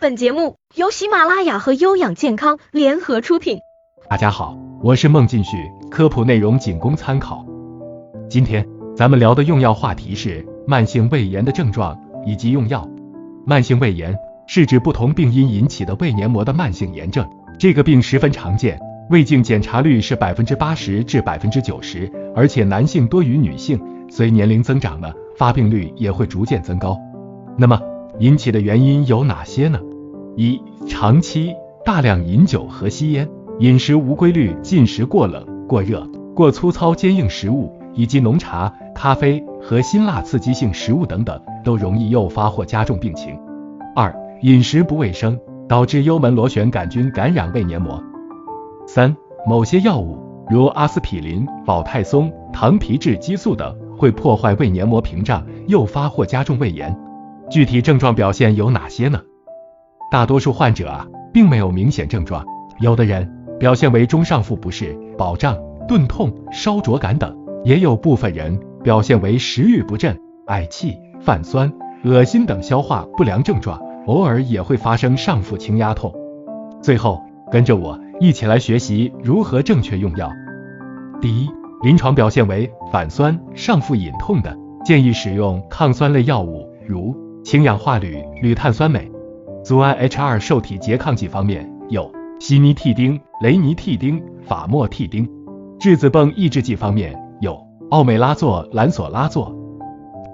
[0.00, 3.58] 本节目由喜马拉雅和优养健康联合出品。
[4.08, 5.58] 大家好，我是孟进旭，
[5.90, 7.44] 科普内容仅供参考。
[8.26, 8.66] 今天
[8.96, 11.94] 咱们聊的用药话题是慢性胃炎的症状
[12.24, 12.88] 以及用药。
[13.44, 14.16] 慢性胃炎
[14.46, 17.28] 是指不同病因引起的胃黏膜的慢性炎症，
[17.58, 18.80] 这个病十分常见，
[19.10, 23.78] 胃镜检查率是百分之八十至百分之九十，而且男性多于女性，
[24.08, 26.96] 随年龄增长呢，发病率也会逐渐增高。
[27.58, 27.78] 那么
[28.18, 29.78] 引起的原因有哪些呢？
[30.36, 43.36] 一、长期大量饮酒和吸烟，饮食无规律，进食过冷、过热、过粗糙坚硬食物，以及浓茶、咖啡和辛辣刺激性食物等等，都容易诱发或加重病情。
[43.94, 45.38] 二、饮食不卫生，
[45.68, 48.02] 导致幽门螺旋杆菌感染胃黏膜。
[48.86, 49.14] 三、
[49.46, 50.18] 某些药物，
[50.48, 56.96] 如阿司匹林、保泰松、糖皮质激素等，会破坏胃黏膜屏障，诱发或加重胃炎。
[57.50, 59.20] 具体症状表现有哪些呢？
[60.10, 62.44] 大多数患者啊，并没有明显症状，
[62.80, 67.32] 有的人表现为中上腹不适、饱胀、钝痛、烧灼感等，
[67.64, 76.12] 也有部分人表现为食欲不振、嗳气、泛酸、恶心等消化不良症状，偶尔也会发生上腹轻压痛。
[76.82, 80.28] 最后，跟着我一起来学习如何正确用药。
[81.20, 81.48] 第一，
[81.84, 89.08] 临床表现为反酸、上腹隐痛的，建议使用抗酸类药物，如氢氧化铝、铝碳酸镁。
[89.62, 95.26] 阻胺 H2 受体拮抗剂方面有西尼替丁、雷尼替丁、法莫替丁；
[95.78, 97.58] 质子泵抑制剂方面有
[97.90, 99.54] 奥美拉唑、兰索拉唑。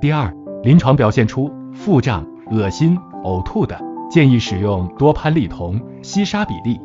[0.00, 0.32] 第二，
[0.62, 6.80] 临床表现出腹胀、恶心、呕吐的，建议使用多潘利酮、西沙比利。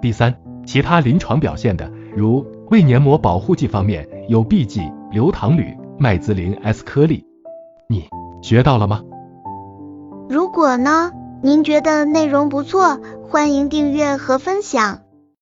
[0.00, 7.24] 第三，其他临床表现的，如胃黏膜保护剂方面有 B 剂、硫糖铝、麦滋林 S 颗粒。
[7.88, 8.04] 你
[8.42, 9.02] 学到了吗？
[10.28, 11.10] 如果呢？
[11.40, 15.02] 您觉得内容不错，欢迎订阅和分享。